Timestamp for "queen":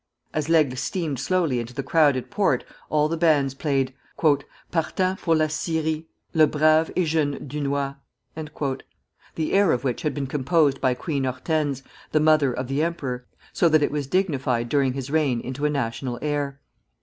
10.95-11.25